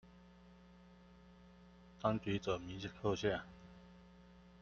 [2.01, 3.45] 當局者迷克夏